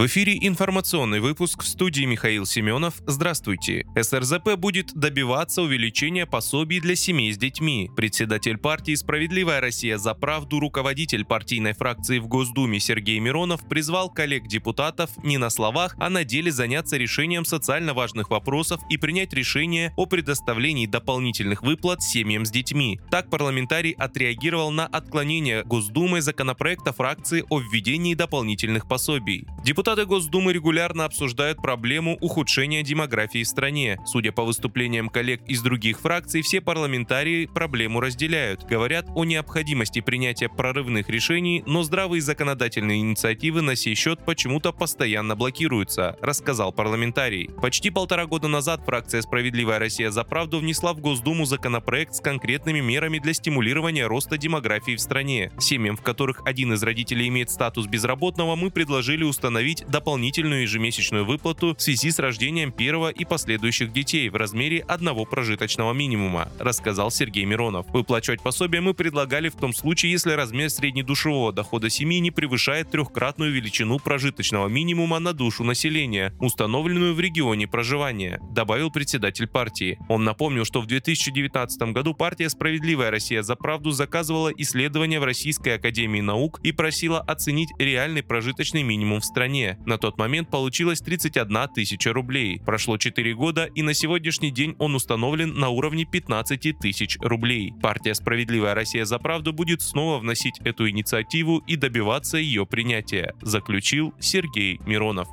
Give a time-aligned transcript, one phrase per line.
[0.00, 2.94] В эфире информационный выпуск в студии Михаил Семенов.
[3.06, 3.84] Здравствуйте.
[3.94, 7.90] СРЗП будет добиваться увеличения пособий для семей с детьми.
[7.94, 15.10] Председатель партии «Справедливая Россия за правду», руководитель партийной фракции в Госдуме Сергей Миронов призвал коллег-депутатов
[15.22, 20.06] не на словах, а на деле заняться решением социально важных вопросов и принять решение о
[20.06, 22.98] предоставлении дополнительных выплат семьям с детьми.
[23.10, 29.46] Так парламентарий отреагировал на отклонение Госдумы законопроекта фракции о введении дополнительных пособий.
[29.90, 33.98] Депутаты Госдумы регулярно обсуждают проблему ухудшения демографии в стране.
[34.06, 38.62] Судя по выступлениям коллег из других фракций, все парламентарии проблему разделяют.
[38.62, 45.34] Говорят о необходимости принятия прорывных решений, но здравые законодательные инициативы на сей счет почему-то постоянно
[45.34, 47.50] блокируются, рассказал парламентарий.
[47.60, 52.78] Почти полтора года назад фракция «Справедливая Россия за правду» внесла в Госдуму законопроект с конкретными
[52.78, 55.50] мерами для стимулирования роста демографии в стране.
[55.58, 61.24] Семьям, в которых один из родителей имеет статус безработного, мы предложили установить установить дополнительную ежемесячную
[61.24, 67.10] выплату в связи с рождением первого и последующих детей в размере одного прожиточного минимума, рассказал
[67.10, 67.86] Сергей Миронов.
[67.92, 73.52] Выплачивать пособие мы предлагали в том случае, если размер среднедушевого дохода семьи не превышает трехкратную
[73.52, 79.98] величину прожиточного минимума на душу населения, установленную в регионе проживания, добавил председатель партии.
[80.08, 85.76] Он напомнил, что в 2019 году партия «Справедливая Россия за правду» заказывала исследования в Российской
[85.76, 89.78] Академии Наук и просила оценить реальный прожиточный минимум в стране стране.
[89.86, 92.60] На тот момент получилось 31 тысяча рублей.
[92.64, 97.72] Прошло 4 года, и на сегодняшний день он установлен на уровне 15 тысяч рублей.
[97.82, 104.14] Партия «Справедливая Россия за правду» будет снова вносить эту инициативу и добиваться ее принятия, заключил
[104.20, 105.28] Сергей Миронов.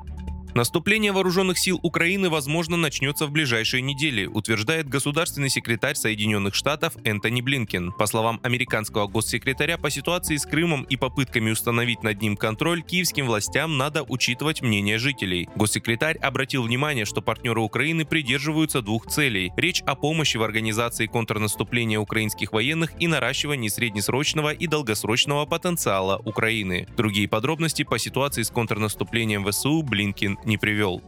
[0.55, 7.41] Наступление вооруженных сил Украины, возможно, начнется в ближайшие недели, утверждает государственный секретарь Соединенных Штатов Энтони
[7.41, 7.91] Блинкен.
[7.91, 13.27] По словам американского госсекретаря, по ситуации с Крымом и попытками установить над ним контроль, киевским
[13.27, 15.47] властям надо учитывать мнение жителей.
[15.55, 19.51] Госсекретарь обратил внимание, что партнеры Украины придерживаются двух целей.
[19.57, 26.87] Речь о помощи в организации контрнаступления украинских военных и наращивании среднесрочного и долгосрочного потенциала Украины.
[26.97, 31.01] Другие подробности по ситуации с контрнаступлением ВСУ Блинкин не привел.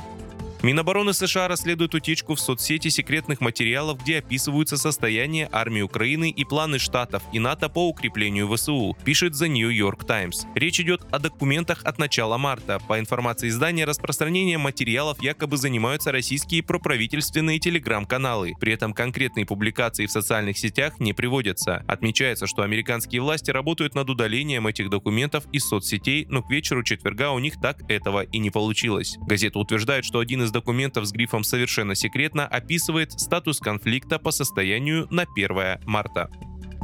[0.61, 6.79] Минобороны США расследует утечку в соцсети секретных материалов, где описываются состояние армии Украины и планы
[6.79, 10.45] Штатов и НАТО по укреплению ВСУ, пишет The New York Times.
[10.55, 12.79] Речь идет о документах от начала марта.
[12.89, 18.53] По информации издания, распространением материалов якобы занимаются российские проправительственные телеграм-каналы.
[18.59, 21.85] При этом конкретные публикации в социальных сетях не приводятся.
[21.87, 27.31] Отмечается, что американские власти работают над удалением этих документов из соцсетей, но к вечеру четверга
[27.31, 29.15] у них так этого и не получилось.
[29.21, 34.31] Газета утверждает, что один из из документов с грифом «Совершенно секретно» описывает статус конфликта по
[34.31, 36.29] состоянию на 1 марта.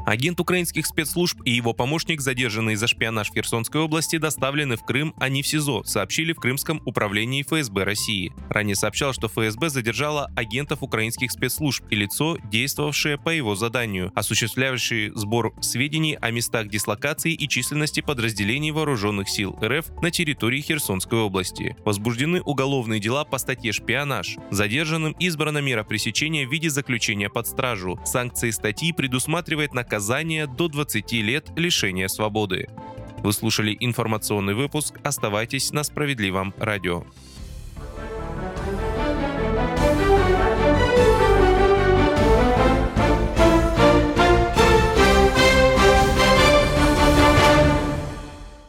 [0.05, 5.15] Агент украинских спецслужб и его помощник, задержанные за шпионаж в Херсонской области, доставлены в Крым,
[5.19, 8.31] а не в СИЗО, сообщили в Крымском управлении ФСБ России.
[8.49, 15.11] Ранее сообщал, что ФСБ задержала агентов украинских спецслужб и лицо, действовавшее по его заданию, осуществлявшее
[15.15, 21.75] сбор сведений о местах дислокации и численности подразделений вооруженных сил РФ на территории Херсонской области.
[21.83, 24.37] Возбуждены уголовные дела по статье «Шпионаж».
[24.51, 27.99] Задержанным избрана мера пресечения в виде заключения под стражу.
[28.05, 32.67] Санкции статьи предусматривает наказание наказание до 20 лет лишения свободы.
[33.23, 34.99] Вы слушали информационный выпуск.
[35.03, 37.05] Оставайтесь на справедливом радио.